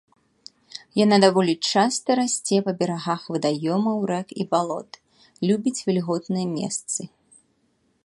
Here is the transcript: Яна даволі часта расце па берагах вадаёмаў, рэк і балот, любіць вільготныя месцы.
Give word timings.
Яна 1.03 1.17
даволі 1.25 1.55
часта 1.73 2.09
расце 2.21 2.57
па 2.69 2.75
берагах 2.81 3.21
вадаёмаў, 3.35 3.97
рэк 4.15 4.27
і 4.41 4.49
балот, 4.55 4.89
любіць 5.49 5.79
вільготныя 5.87 6.47
месцы. 6.59 7.01